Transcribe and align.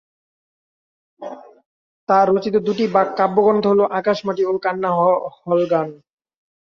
তার 2.09 2.25
রচিত 2.29 2.55
দুটি 2.67 2.83
কাব্যগ্রন্থ 3.19 3.63
হল 3.71 3.81
'আকাশ 3.87 4.17
মাটি' 4.25 4.47
ও 4.47 4.53
'কান্না 4.57 4.89
হল 5.41 5.61
গান'। 5.71 5.91